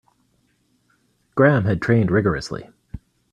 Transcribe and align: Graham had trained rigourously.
Graham 1.35 1.65
had 1.65 1.79
trained 1.79 2.09
rigourously. 2.09 2.71